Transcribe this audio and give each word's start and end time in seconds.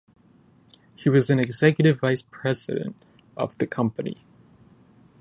He 0.95 1.09
was 1.09 1.29
an 1.29 1.37
Executive 1.37 1.99
Vice 1.99 2.23
President 2.23 2.95
of 3.37 3.55
the 3.59 3.67
company. 3.67 4.17